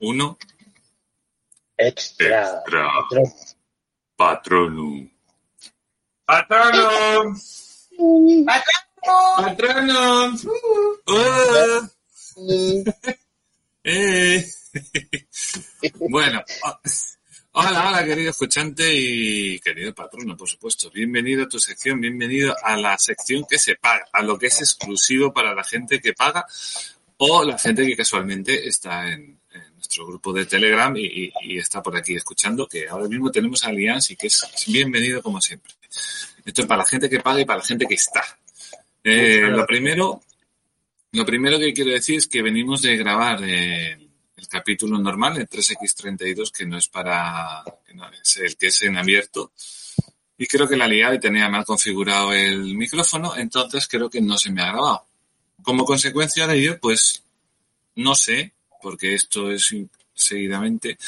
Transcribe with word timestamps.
uno. 0.00 0.38
Extra. 1.76 2.62
Extra. 2.64 2.88
Patronum. 4.16 5.08
Patronum. 6.26 7.36
Patronum. 9.36 10.38
Uh. 11.06 11.88
Eh. 13.84 14.44
Bueno, 16.10 16.42
oh, 16.64 16.78
hola, 17.52 17.88
hola, 17.88 18.04
querido 18.04 18.30
escuchante 18.30 18.92
y 18.92 19.58
querido 19.60 19.94
patrono, 19.94 20.36
por 20.36 20.48
supuesto. 20.48 20.90
Bienvenido 20.90 21.44
a 21.44 21.48
tu 21.48 21.58
sección, 21.58 22.00
bienvenido 22.00 22.54
a 22.62 22.76
la 22.76 22.98
sección 22.98 23.44
que 23.48 23.58
se 23.58 23.76
paga, 23.76 24.06
a 24.12 24.22
lo 24.22 24.38
que 24.38 24.48
es 24.48 24.60
exclusivo 24.60 25.32
para 25.32 25.54
la 25.54 25.64
gente 25.64 26.00
que 26.00 26.12
paga 26.12 26.46
o 27.18 27.44
la 27.44 27.58
gente 27.58 27.86
que 27.86 27.96
casualmente 27.96 28.68
está 28.68 29.08
en 29.10 29.37
nuestro 29.78 30.06
grupo 30.06 30.32
de 30.32 30.44
Telegram 30.44 30.94
y, 30.96 31.06
y- 31.06 31.32
y 31.42 31.58
está 31.58 31.82
por 31.82 31.96
aquí 31.96 32.14
escuchando, 32.16 32.66
que 32.66 32.88
ahora 32.88 33.08
mismo 33.08 33.30
tenemos 33.30 33.62
a 33.64 33.68
Alianza 33.68 34.12
y 34.12 34.16
que 34.16 34.26
es 34.26 34.44
bienvenido 34.66 35.22
como 35.22 35.40
siempre. 35.40 35.72
Esto 36.44 36.62
es 36.62 36.66
para 36.66 36.82
la 36.82 36.86
gente 36.86 37.08
que 37.08 37.20
paga 37.20 37.40
y 37.40 37.44
para 37.44 37.60
la 37.60 37.64
gente 37.64 37.86
que 37.86 37.94
está. 37.94 38.22
Eh, 39.04 39.42
lo 39.48 39.64
primero, 39.66 40.20
lo 41.12 41.24
primero 41.24 41.58
que 41.58 41.72
quiero 41.72 41.90
decir 41.92 42.18
es 42.18 42.26
que 42.26 42.42
venimos 42.42 42.82
de 42.82 42.96
grabar 42.96 43.40
eh, 43.44 43.92
el 44.36 44.48
capítulo 44.48 44.98
normal, 44.98 45.36
el 45.38 45.48
3X32, 45.48 46.50
que 46.52 46.66
no 46.66 46.76
es 46.76 46.88
para, 46.88 47.62
que 47.86 47.94
no 47.94 48.08
es 48.10 48.36
el 48.38 48.56
que 48.56 48.66
es 48.68 48.82
en 48.82 48.96
abierto. 48.96 49.52
Y 50.36 50.46
creo 50.46 50.68
que 50.68 50.76
la 50.76 50.86
liada 50.88 51.14
y 51.14 51.20
tenía 51.20 51.48
mal 51.48 51.64
configurado 51.64 52.32
el 52.32 52.74
micrófono, 52.76 53.36
entonces 53.36 53.86
creo 53.88 54.10
que 54.10 54.20
no 54.20 54.36
se 54.38 54.50
me 54.50 54.62
ha 54.62 54.66
grabado. 54.72 55.06
Como 55.62 55.84
consecuencia 55.84 56.46
de 56.46 56.56
ello, 56.58 56.78
pues 56.80 57.22
no 57.96 58.14
sé, 58.14 58.52
porque 58.82 59.14
esto 59.14 59.50
es 59.50 59.74
seguidamente, 60.14 60.98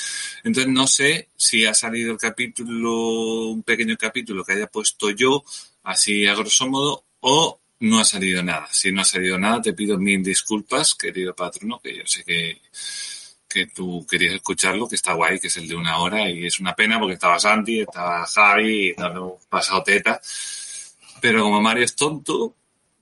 entonces 0.45 0.73
no 0.73 0.87
sé 0.87 1.29
si 1.37 1.65
ha 1.67 1.75
salido 1.75 2.13
el 2.13 2.19
capítulo, 2.19 3.49
un 3.49 3.63
pequeño 3.63 3.97
capítulo 3.97 4.45
que 4.45 4.53
haya 4.53 4.67
puesto 4.69 5.11
yo, 5.11 5.45
así 5.83 6.27
a 6.27 6.35
grosso 6.35 6.69
modo, 6.69 7.05
o 7.21 7.61
no 7.81 7.99
ha 7.99 8.05
salido 8.05 8.43
nada. 8.43 8.69
Si 8.71 8.93
no 8.93 9.01
ha 9.01 9.05
salido 9.05 9.39
nada, 9.39 9.63
te 9.63 9.73
pido 9.73 9.99
mil 9.99 10.23
disculpas, 10.23 10.95
querido 10.95 11.35
patrono, 11.35 11.81
que 11.81 11.97
yo 11.97 12.03
sé 12.07 12.25
que, 12.25 12.61
que 13.49 13.67
tú 13.67 14.07
querías 14.09 14.35
escucharlo, 14.35 14.89
que 14.89 14.97
está 14.97 15.15
guay, 15.15 15.41
que 15.41 15.49
es 15.49 15.57
el 15.57 15.67
de 15.67 15.77
una 15.77 15.99
hora, 15.99 16.29
y 16.31 16.47
es 16.47 16.61
una 16.61 16.75
pena 16.75 16.99
porque 16.99 17.15
estaba 17.15 17.39
Santi, 17.39 17.81
estaba 17.81 18.27
Javi, 18.27 18.95
hemos 18.97 19.45
pasado 19.47 19.83
teta. 19.83 20.21
Pero 21.21 21.43
como 21.43 21.61
Mario 21.61 21.85
es 21.85 21.97
tonto, 21.97 22.55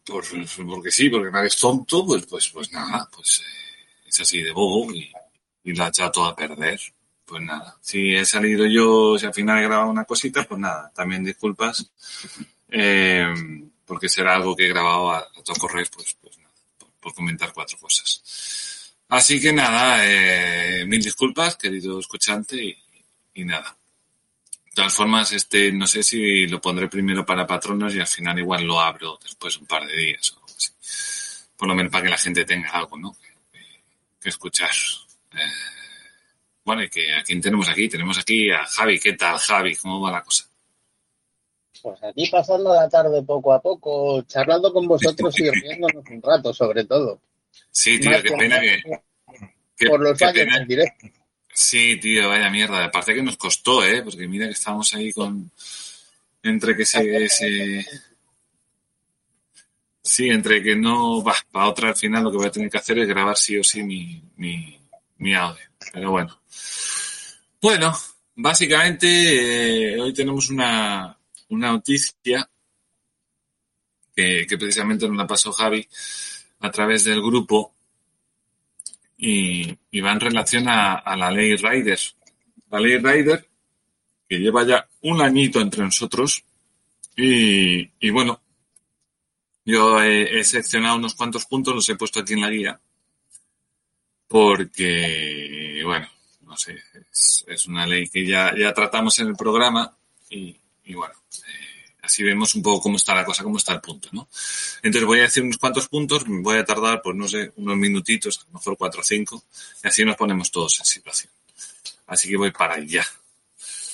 pues, 0.05 0.29
porque 0.57 0.91
sí, 0.91 1.11
porque 1.11 1.31
Mario 1.31 1.49
es 1.49 1.59
tonto, 1.59 2.07
pues, 2.07 2.27
pues, 2.27 2.49
pues 2.49 2.73
nada, 2.73 3.09
pues 3.15 3.41
eh, 3.41 3.68
es 4.09 4.21
así 4.21 4.43
de 4.43 4.53
bobo 4.53 4.93
y, 4.93 5.13
y 5.65 5.75
la 5.75 5.87
ha 5.87 5.89
echado 5.89 6.11
todo 6.11 6.25
a 6.27 6.37
perder. 6.37 6.81
Pues 7.25 7.43
nada, 7.43 7.77
si 7.83 8.15
he 8.15 8.25
salido 8.25 8.67
yo, 8.67 9.19
si 9.19 9.27
al 9.27 9.35
final 9.35 9.59
he 9.59 9.67
grabado 9.67 9.91
una 9.91 10.05
cosita, 10.05 10.45
pues 10.45 10.59
nada, 10.59 10.91
también 10.95 11.23
disculpas. 11.23 11.91
Eh, 12.71 13.35
porque 13.85 14.09
será 14.09 14.37
algo 14.37 14.57
que 14.57 14.67
he 14.67 14.69
grabado 14.69 15.11
a, 15.11 15.19
a 15.19 15.43
todo 15.45 15.69
pues, 15.69 15.91
pues 15.91 16.39
nada, 16.39 16.55
por, 16.79 16.89
por 17.01 17.15
comentar 17.15 17.53
cuatro 17.53 17.79
cosas. 17.79 18.95
Así 19.09 19.41
que 19.41 19.53
nada, 19.53 20.05
eh, 20.05 20.85
mil 20.87 21.03
disculpas, 21.03 21.57
querido 21.57 21.99
escuchante, 21.99 22.63
y, 22.63 22.79
y 23.35 23.45
nada. 23.45 23.77
De 24.67 24.73
todas 24.75 24.95
formas, 24.95 25.33
este, 25.33 25.73
no 25.73 25.87
sé 25.87 26.03
si 26.03 26.47
lo 26.47 26.61
pondré 26.61 26.89
primero 26.89 27.27
para 27.27 27.47
patronos 27.47 27.95
y 27.95 28.01
al 28.01 28.07
final 28.07 28.39
igual 28.39 28.65
lo 28.65 28.81
abro 28.81 29.19
después 29.23 29.57
un 29.59 29.67
par 29.67 29.87
de 29.87 29.97
días 29.97 30.33
o 30.33 30.37
algo 30.37 30.55
así. 30.57 30.71
Por 31.57 31.69
lo 31.69 31.75
menos 31.75 31.91
para 31.91 32.05
que 32.05 32.11
la 32.11 32.19
gente 32.19 32.45
tenga 32.45 32.71
algo, 32.71 32.97
¿no? 32.97 33.17
Que, 34.21 34.29
escuchar. 34.29 34.71
Eh, 35.33 35.37
bueno, 36.65 36.83
y 36.83 36.89
que 36.89 37.15
a 37.15 37.23
quién 37.23 37.41
tenemos 37.41 37.69
aquí? 37.69 37.89
Tenemos 37.89 38.19
aquí 38.19 38.51
a 38.51 38.65
Javi. 38.65 38.99
¿Qué 38.99 39.13
tal, 39.15 39.39
Javi? 39.39 39.75
¿Cómo 39.77 40.01
va 40.01 40.13
la 40.13 40.23
cosa? 40.23 40.45
Pues 41.81 42.03
aquí 42.03 42.29
pasando 42.29 42.75
la 42.75 42.89
tarde 42.89 43.23
poco 43.23 43.53
a 43.53 43.63
poco, 43.63 44.23
charlando 44.23 44.73
con 44.73 44.87
vosotros 44.89 45.39
y 45.39 45.49
riéndonos 45.51 46.05
un 46.11 46.21
rato, 46.23 46.53
sobre 46.53 46.85
todo. 46.85 47.21
Sí, 47.71 47.99
tío, 48.01 48.11
Más 48.11 48.23
qué 48.23 48.33
pena 48.37 48.61
que... 48.61 48.83
que- 49.77 49.87
Por 49.87 50.01
los 50.01 50.19
pena- 50.19 50.59
en 50.59 50.67
directo. 50.69 51.07
Sí, 51.55 51.99
tío, 52.01 52.29
vaya 52.29 52.51
mierda. 52.51 52.85
Aparte 52.85 53.15
que 53.15 53.23
nos 53.23 53.37
costó, 53.37 53.85
¿eh? 53.85 54.03
Porque 54.03 54.27
mira 54.29 54.47
que 54.47 54.53
estábamos 54.53 54.93
ahí 54.95 55.13
con... 55.13 55.51
Entre 56.43 56.77
que 56.77 56.85
se... 56.85 57.29
se- 57.29 57.85
Sí, 60.09 60.31
entre 60.31 60.63
que 60.63 60.75
no... 60.75 61.23
Va, 61.23 61.35
para 61.53 61.69
otra 61.69 61.91
al 61.91 61.97
final 61.97 62.25
lo 62.25 62.31
que 62.31 62.39
voy 62.39 62.47
a 62.47 62.51
tener 62.51 62.71
que 62.71 62.79
hacer 62.79 62.99
es 62.99 63.07
grabar 63.07 63.37
sí 63.37 63.59
o 63.59 63.63
sí 63.63 63.83
mi, 63.83 64.23
mi, 64.39 65.35
audio. 65.35 65.63
Pero 65.93 66.13
bueno. 66.13 66.41
Bueno, 67.61 67.93
básicamente 68.35 69.93
eh, 69.93 70.01
hoy 70.01 70.15
tenemos 70.15 70.49
una, 70.49 71.15
una 71.51 71.73
noticia 71.73 72.49
que, 74.17 74.47
precisamente 74.59 75.07
nos 75.07 75.19
la 75.19 75.27
pasó 75.27 75.53
Javi 75.53 75.87
a 76.61 76.71
través 76.71 77.05
del 77.05 77.21
grupo 77.21 77.75
y, 79.19 79.77
y 79.91 80.01
va 80.01 80.13
en 80.13 80.21
relación 80.21 80.69
a, 80.69 80.95
a 80.95 81.17
la 81.19 81.31
ley 81.31 81.55
Rider. 81.55 82.01
La 82.71 82.81
ley 82.81 82.97
Rider, 82.97 83.47
que 84.27 84.39
lleva 84.39 84.65
ya 84.65 84.89
un 85.03 85.21
añito 85.21 85.61
entre 85.61 85.85
nosotros, 85.85 86.43
y, 87.15 87.91
y 88.01 88.09
bueno, 88.09 88.41
yo 89.69 90.01
he, 90.03 90.41
he 90.41 90.45
seleccionado 90.45 90.97
unos 90.97 91.15
cuantos 91.15 91.45
puntos, 91.45 91.75
los 91.75 91.89
he 91.91 91.95
puesto 91.95 92.21
aquí 92.21 92.33
en 92.33 92.41
la 92.41 92.49
guía, 92.49 92.81
porque, 94.27 95.83
bueno, 95.85 96.09
no 96.47 96.57
sé, 96.57 96.79
es, 97.47 97.67
una 97.67 97.87
ley 97.87 98.09
que 98.09 98.27
ya, 98.27 98.55
ya 98.57 98.73
tratamos 98.73 99.19
en 99.19 99.29
el 99.29 99.37
programa 99.37 99.95
y, 100.31 100.57
bueno, 100.95 101.13
eh, 101.37 101.93
así 102.01 102.23
vemos 102.23 102.55
un 102.55 102.63
poco 102.63 102.81
cómo 102.81 102.97
está 102.97 103.15
la 103.15 103.27
cosa, 103.27 103.43
cómo 103.43 103.59
está 103.59 103.75
el 103.75 103.83
punto, 103.83 104.09
¿no? 104.13 104.29
Entonces 104.83 105.07
voy 105.07 105.19
a 105.19 105.25
decir 105.25 105.43
unos 105.43 105.59
cuantos 105.59 105.87
puntos, 105.89 106.25
voy 106.27 106.57
a 106.57 106.65
tardar, 106.65 107.03
pues 107.03 107.15
no 107.15 107.29
sé, 107.29 107.53
unos 107.57 107.77
minutitos, 107.77 108.39
a 108.39 108.47
lo 108.47 108.59
mejor 108.59 108.79
cuatro 108.79 109.03
o 109.03 109.05
cinco, 109.05 109.45
y 109.85 109.89
así 109.89 110.03
nos 110.03 110.17
ponemos 110.17 110.51
todos 110.51 110.79
en 110.79 110.87
situación. 110.87 111.31
Así 112.07 112.31
que 112.31 112.39
voy 112.39 112.53
para 112.53 112.77
allá. 112.77 113.05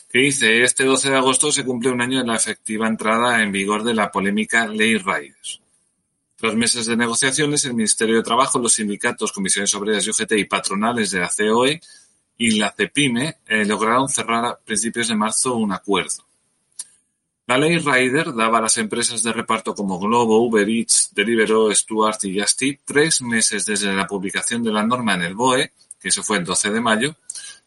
¿Qué 0.09 0.21
dice? 0.21 0.63
Este 0.63 0.85
12 0.85 1.11
de 1.11 1.17
agosto 1.17 1.51
se 1.51 1.65
cumple 1.65 1.91
un 1.91 2.01
año 2.01 2.21
de 2.21 2.27
la 2.29 2.37
efectiva 2.37 2.87
entrada 2.87 3.43
en 3.43 3.51
vigor 3.51 3.83
de 3.83 3.95
la 3.95 4.13
polémica 4.13 4.69
Ley 4.69 4.99
Riders. 4.99 5.61
Tras 6.45 6.57
meses 6.57 6.85
de 6.85 6.95
negociaciones, 6.95 7.65
el 7.65 7.73
Ministerio 7.73 8.17
de 8.17 8.23
Trabajo, 8.23 8.59
los 8.59 8.75
sindicatos, 8.75 9.33
comisiones 9.33 9.75
obreras 9.77 10.07
y 10.07 10.11
UGT 10.11 10.33
y 10.33 10.45
patronales 10.45 11.11
de 11.11 11.21
la 11.21 11.31
COE 11.31 11.81
y 12.37 12.59
la 12.59 12.71
CEPIME 12.71 13.39
eh, 13.47 13.65
lograron 13.65 14.11
cerrar 14.11 14.45
a 14.45 14.59
principios 14.59 15.09
de 15.09 15.17
marzo 15.17 15.55
un 15.55 15.73
acuerdo. 15.73 16.27
La 17.47 17.57
ley 17.57 17.79
Rider 17.79 18.35
daba 18.35 18.59
a 18.59 18.61
las 18.61 18.77
empresas 18.77 19.23
de 19.23 19.33
reparto 19.33 19.75
como 19.75 19.99
Globo, 19.99 20.47
Uber 20.47 20.69
Eats, 20.69 21.13
Deliveroo, 21.15 21.75
Stuart 21.75 22.23
y 22.25 22.39
Just 22.39 22.61
Eat 22.61 22.81
tres 22.85 23.23
meses 23.23 23.65
desde 23.65 23.95
la 23.95 24.07
publicación 24.07 24.63
de 24.63 24.71
la 24.71 24.85
norma 24.85 25.15
en 25.15 25.23
el 25.23 25.35
BOE, 25.35 25.73
que 25.99 26.09
eso 26.09 26.23
fue 26.23 26.37
el 26.37 26.45
12 26.45 26.73
de 26.73 26.81
mayo, 26.83 27.17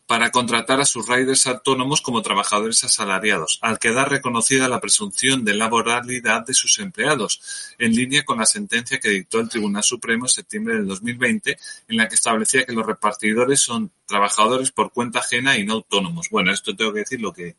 para 0.07 0.31
contratar 0.31 0.79
a 0.79 0.85
sus 0.85 1.05
riders 1.05 1.47
autónomos 1.47 1.99
como 1.99 2.21
trabajadores 2.21 2.81
asalariados, 2.85 3.59
al 3.61 3.77
quedar 3.77 4.09
reconocida 4.09 4.69
la 4.69 4.79
presunción 4.79 5.43
de 5.43 5.53
laboralidad 5.53 6.45
de 6.45 6.53
sus 6.53 6.79
empleados, 6.79 7.75
en 7.77 7.93
línea 7.93 8.23
con 8.23 8.39
la 8.39 8.45
sentencia 8.45 8.99
que 8.99 9.09
dictó 9.09 9.41
el 9.41 9.49
Tribunal 9.49 9.83
Supremo 9.83 10.25
en 10.25 10.29
septiembre 10.29 10.75
del 10.75 10.87
2020, 10.87 11.57
en 11.89 11.97
la 11.97 12.07
que 12.07 12.15
establecía 12.15 12.65
que 12.65 12.71
los 12.71 12.85
repartidores 12.85 13.59
son 13.59 13.91
trabajadores 14.05 14.71
por 14.71 14.93
cuenta 14.93 15.19
ajena 15.19 15.57
y 15.57 15.65
no 15.65 15.73
autónomos. 15.73 16.29
Bueno, 16.31 16.53
esto 16.53 16.73
tengo 16.73 16.93
que 16.93 16.99
decir 16.99 17.19
lo 17.19 17.33
que 17.33 17.57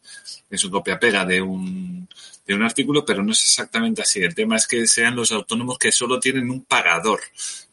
es 0.49 0.65
un 0.65 0.71
copia-pega 0.71 1.27
de 1.27 1.43
un, 1.43 2.09
de 2.47 2.55
un 2.55 2.63
artículo, 2.63 3.05
pero 3.05 3.23
no 3.23 3.33
es 3.33 3.43
exactamente 3.43 4.01
así. 4.01 4.21
El 4.23 4.35
tema 4.35 4.57
es 4.57 4.67
que 4.67 4.87
sean 4.87 5.15
los 5.15 5.33
autónomos 5.33 5.79
que 5.79 5.93
solo 5.93 6.19
tienen 6.19 6.51
un 6.51 6.65
pagador, 6.65 7.21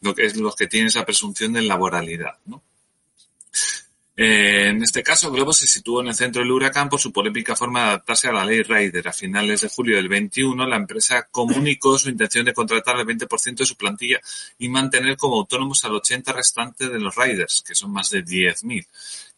lo 0.02 0.14
que 0.14 0.26
es 0.26 0.36
los 0.36 0.54
que 0.54 0.66
tienen 0.66 0.88
esa 0.88 1.06
presunción 1.06 1.54
de 1.54 1.62
laboralidad, 1.62 2.36
¿no? 2.44 2.62
Eh, 4.18 4.68
en 4.70 4.82
este 4.82 5.02
caso, 5.02 5.30
Globo 5.30 5.52
se 5.52 5.66
situó 5.66 6.00
en 6.00 6.08
el 6.08 6.14
centro 6.14 6.40
del 6.40 6.50
huracán 6.50 6.88
por 6.88 6.98
su 6.98 7.12
polémica 7.12 7.54
forma 7.54 7.80
de 7.80 7.86
adaptarse 7.88 8.28
a 8.28 8.32
la 8.32 8.46
ley 8.46 8.62
Rider. 8.62 9.06
A 9.06 9.12
finales 9.12 9.60
de 9.60 9.68
julio 9.68 9.96
del 9.96 10.08
21, 10.08 10.66
la 10.66 10.76
empresa 10.76 11.28
comunicó 11.30 11.98
su 11.98 12.08
intención 12.08 12.46
de 12.46 12.54
contratar 12.54 12.98
el 12.98 13.06
20% 13.06 13.56
de 13.56 13.66
su 13.66 13.76
plantilla 13.76 14.18
y 14.58 14.70
mantener 14.70 15.18
como 15.18 15.36
autónomos 15.36 15.84
al 15.84 15.92
80% 15.92 16.34
restante 16.34 16.88
de 16.88 16.98
los 16.98 17.14
riders, 17.14 17.62
que 17.66 17.74
son 17.74 17.92
más 17.92 18.08
de 18.08 18.24
10.000, 18.24 18.86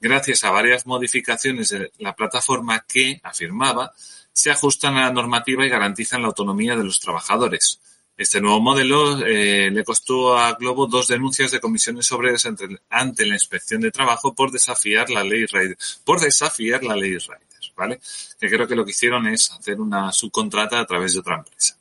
gracias 0.00 0.44
a 0.44 0.52
varias 0.52 0.86
modificaciones 0.86 1.70
de 1.70 1.90
la 1.98 2.14
plataforma 2.14 2.84
que, 2.86 3.20
afirmaba, 3.24 3.92
se 4.32 4.52
ajustan 4.52 4.96
a 4.96 5.06
la 5.06 5.12
normativa 5.12 5.66
y 5.66 5.68
garantizan 5.68 6.22
la 6.22 6.28
autonomía 6.28 6.76
de 6.76 6.84
los 6.84 7.00
trabajadores. 7.00 7.80
Este 8.18 8.40
nuevo 8.40 8.60
modelo 8.60 9.24
eh, 9.24 9.70
le 9.70 9.84
costó 9.84 10.36
a 10.36 10.54
Globo 10.54 10.88
dos 10.88 11.06
denuncias 11.06 11.52
de 11.52 11.60
comisiones 11.60 12.10
obreras 12.10 12.46
ante, 12.46 13.26
la 13.26 13.34
inspección 13.34 13.80
de 13.80 13.92
trabajo 13.92 14.34
por 14.34 14.50
desafiar 14.50 15.08
la 15.08 15.22
ley 15.22 15.46
Rider, 15.46 15.78
por 16.04 16.18
desafiar 16.18 16.82
la 16.82 16.96
ley 16.96 17.16
Rider, 17.16 17.72
¿vale? 17.76 18.00
Que 18.40 18.48
creo 18.48 18.66
que 18.66 18.74
lo 18.74 18.84
que 18.84 18.90
hicieron 18.90 19.28
es 19.28 19.52
hacer 19.52 19.80
una 19.80 20.10
subcontrata 20.10 20.80
a 20.80 20.84
través 20.84 21.12
de 21.12 21.20
otra 21.20 21.36
empresa. 21.36 21.77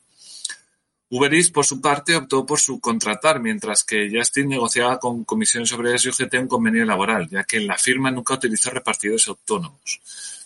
Uber 1.10 1.32
Eats, 1.32 1.50
por 1.50 1.64
su 1.64 1.80
parte, 1.80 2.14
optó 2.14 2.44
por 2.44 2.60
subcontratar, 2.60 3.40
mientras 3.40 3.82
que 3.82 4.10
Justin 4.12 4.48
negociaba 4.48 4.98
con 4.98 5.24
comisiones 5.24 5.72
obreras 5.72 6.04
y 6.04 6.10
UGT 6.10 6.34
un 6.34 6.48
convenio 6.48 6.84
laboral, 6.84 7.28
ya 7.30 7.44
que 7.44 7.60
la 7.60 7.78
firma 7.78 8.10
nunca 8.10 8.34
utilizó 8.34 8.70
repartidores 8.70 9.26
autónomos. 9.28 10.00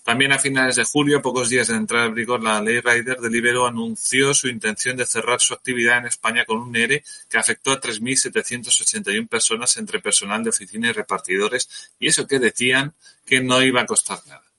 También 0.05 0.32
a 0.32 0.38
finales 0.38 0.76
de 0.76 0.85
julio, 0.85 1.20
pocos 1.20 1.49
días 1.49 1.69
de 1.69 1.76
entrar 1.76 2.06
en 2.06 2.14
vigor 2.14 2.43
la 2.43 2.61
ley 2.61 2.81
Rider, 2.81 3.20
Deliveroo 3.20 3.67
anunció 3.67 4.35
su 4.35 4.49
intención 4.49 4.97
de 4.97 5.06
cerrar 5.06 5.41
su 5.41 5.55
actividad 5.55 5.99
en 5.99 6.06
España 6.06 6.44
con 6.44 6.59
un 6.59 6.75
ERE 6.76 7.05
que 7.29 7.38
afectó 7.38 7.73
a 7.73 7.81
3.781 7.81 9.29
personas 9.29 9.76
entre 9.76 10.00
personal 10.00 10.44
de 10.44 10.50
oficina 10.50 10.88
y 10.88 10.93
repartidores, 10.93 11.93
y 11.99 12.08
eso 12.08 12.26
que 12.26 12.38
decían 12.38 12.94
que 13.25 13.41
no 13.41 13.62
iba 13.62 13.81
a 13.81 13.87
costar 13.87 14.19
nada. 14.26 14.51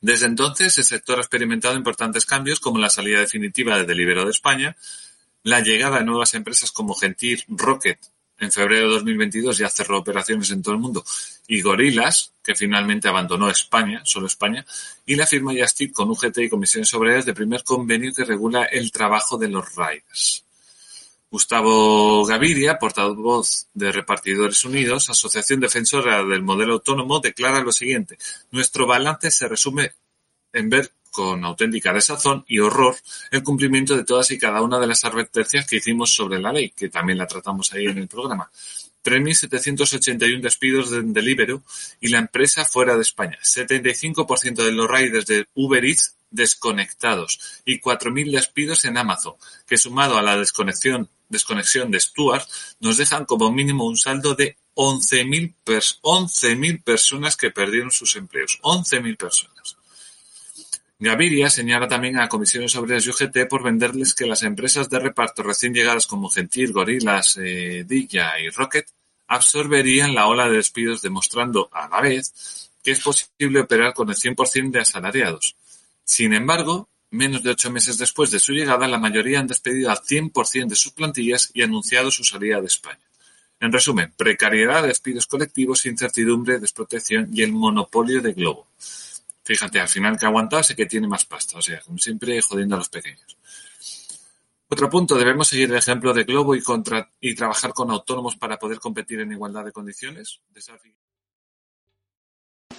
Desde 0.00 0.26
entonces, 0.26 0.76
el 0.78 0.84
sector 0.84 1.18
ha 1.18 1.22
experimentado 1.22 1.74
importantes 1.74 2.26
cambios 2.26 2.60
como 2.60 2.78
la 2.78 2.90
salida 2.90 3.20
definitiva 3.20 3.76
de 3.76 3.84
Deliveroo 3.84 4.24
de 4.24 4.30
España, 4.30 4.76
la 5.42 5.60
llegada 5.60 5.98
de 5.98 6.04
nuevas 6.04 6.34
empresas 6.34 6.70
como 6.70 6.94
Gentir, 6.94 7.44
Rocket 7.48 7.98
en 8.38 8.52
febrero 8.52 8.88
de 8.88 8.94
2022 8.94 9.58
ya 9.58 9.68
cerró 9.68 9.98
operaciones 9.98 10.50
en 10.50 10.62
todo 10.62 10.74
el 10.74 10.80
mundo, 10.80 11.04
y 11.46 11.62
Gorilas, 11.62 12.32
que 12.42 12.54
finalmente 12.54 13.08
abandonó 13.08 13.48
España, 13.48 14.02
solo 14.04 14.26
España, 14.26 14.64
y 15.06 15.14
la 15.14 15.26
firma 15.26 15.52
Justit 15.58 15.92
con 15.92 16.10
UGT 16.10 16.38
y 16.38 16.48
comisiones 16.48 16.92
obreras 16.94 17.24
de 17.24 17.34
primer 17.34 17.64
convenio 17.64 18.12
que 18.12 18.24
regula 18.24 18.64
el 18.64 18.92
trabajo 18.92 19.38
de 19.38 19.48
los 19.48 19.74
riders. 19.74 20.45
Gustavo 21.36 22.24
Gaviria, 22.24 22.78
portavoz 22.78 23.66
de 23.74 23.92
Repartidores 23.92 24.64
Unidos, 24.64 25.10
Asociación 25.10 25.60
Defensora 25.60 26.24
del 26.24 26.42
Modelo 26.42 26.72
Autónomo, 26.72 27.20
declara 27.20 27.60
lo 27.60 27.72
siguiente. 27.72 28.16
Nuestro 28.52 28.86
balance 28.86 29.30
se 29.30 29.46
resume 29.46 29.92
en 30.54 30.70
ver 30.70 30.92
con 31.10 31.44
auténtica 31.44 31.92
desazón 31.92 32.42
y 32.48 32.60
horror 32.60 32.96
el 33.30 33.42
cumplimiento 33.42 33.94
de 33.94 34.04
todas 34.04 34.30
y 34.30 34.38
cada 34.38 34.62
una 34.62 34.78
de 34.78 34.86
las 34.86 35.04
advertencias 35.04 35.66
que 35.66 35.76
hicimos 35.76 36.10
sobre 36.10 36.40
la 36.40 36.54
ley, 36.54 36.70
que 36.70 36.88
también 36.88 37.18
la 37.18 37.26
tratamos 37.26 37.70
ahí 37.74 37.84
en 37.84 37.98
el 37.98 38.08
programa. 38.08 38.50
3.781 39.04 40.40
despidos 40.40 40.90
de 40.90 41.02
Deliveroo 41.02 41.62
y 42.00 42.08
la 42.08 42.18
empresa 42.18 42.64
fuera 42.64 42.96
de 42.96 43.02
España. 43.02 43.38
75% 43.42 44.64
de 44.64 44.72
los 44.72 44.90
riders 44.90 45.26
de 45.26 45.46
Uber 45.52 45.84
Eats 45.84 46.16
desconectados 46.30 47.60
y 47.66 47.78
4.000 47.78 48.32
despidos 48.32 48.86
en 48.86 48.96
Amazon, 48.96 49.34
que 49.66 49.76
sumado 49.76 50.16
a 50.16 50.22
la 50.22 50.36
desconexión, 50.36 51.10
desconexión 51.28 51.90
de 51.90 52.00
Stuart, 52.00 52.46
nos 52.80 52.96
dejan 52.96 53.24
como 53.24 53.50
mínimo 53.52 53.86
un 53.86 53.96
saldo 53.96 54.34
de 54.34 54.56
11.000 54.74 55.54
pers 55.64 55.98
11 56.02 56.80
personas 56.84 57.36
que 57.36 57.50
perdieron 57.50 57.90
sus 57.90 58.16
empleos. 58.16 58.58
11.000 58.62 59.16
personas. 59.16 59.76
Gaviria 60.98 61.50
señala 61.50 61.88
también 61.88 62.18
a 62.18 62.28
Comisiones 62.28 62.74
Obreras 62.76 63.06
y 63.06 63.10
UGT 63.10 63.48
por 63.50 63.62
venderles 63.62 64.14
que 64.14 64.26
las 64.26 64.42
empresas 64.42 64.88
de 64.88 64.98
reparto 64.98 65.42
recién 65.42 65.74
llegadas 65.74 66.06
como 66.06 66.30
Gentil, 66.30 66.72
Gorilas, 66.72 67.36
eh, 67.36 67.84
Dilla 67.86 68.38
y 68.40 68.48
Rocket 68.48 68.86
absorberían 69.26 70.14
la 70.14 70.26
ola 70.26 70.48
de 70.48 70.56
despidos 70.56 71.02
demostrando 71.02 71.68
a 71.72 71.88
la 71.88 72.00
vez 72.00 72.70
que 72.82 72.92
es 72.92 73.00
posible 73.00 73.60
operar 73.60 73.92
con 73.92 74.08
el 74.08 74.14
100% 74.14 74.70
de 74.70 74.80
asalariados. 74.80 75.56
Sin 76.04 76.32
embargo, 76.32 76.88
menos 77.16 77.42
de 77.42 77.50
ocho 77.50 77.70
meses 77.70 77.98
después 77.98 78.30
de 78.30 78.38
su 78.38 78.52
llegada, 78.52 78.86
la 78.86 78.98
mayoría 78.98 79.40
han 79.40 79.46
despedido 79.46 79.90
al 79.90 79.98
100% 79.98 80.68
de 80.68 80.76
sus 80.76 80.92
plantillas 80.92 81.50
y 81.54 81.62
anunciado 81.62 82.10
su 82.10 82.22
salida 82.22 82.60
de 82.60 82.66
España. 82.66 83.00
En 83.58 83.72
resumen, 83.72 84.12
precariedad, 84.16 84.86
despidos 84.86 85.26
colectivos, 85.26 85.86
incertidumbre, 85.86 86.58
desprotección 86.58 87.30
y 87.32 87.42
el 87.42 87.52
monopolio 87.52 88.20
de 88.20 88.34
Globo. 88.34 88.68
Fíjate, 89.42 89.80
al 89.80 89.88
final 89.88 90.18
que 90.18 90.26
aguantado 90.26 90.62
sé 90.62 90.76
que 90.76 90.86
tiene 90.86 91.08
más 91.08 91.24
pasta, 91.24 91.58
o 91.58 91.62
sea, 91.62 91.80
como 91.80 91.98
siempre 91.98 92.40
jodiendo 92.42 92.74
a 92.74 92.78
los 92.78 92.88
pequeños. 92.88 93.36
Otro 94.68 94.90
punto, 94.90 95.16
debemos 95.16 95.48
seguir 95.48 95.70
el 95.70 95.76
ejemplo 95.76 96.12
de 96.12 96.24
Globo 96.24 96.54
y, 96.54 96.60
contra, 96.60 97.10
y 97.20 97.34
trabajar 97.34 97.72
con 97.72 97.90
autónomos 97.90 98.36
para 98.36 98.58
poder 98.58 98.80
competir 98.80 99.20
en 99.20 99.32
igualdad 99.32 99.64
de 99.64 99.72
condiciones. 99.72 100.40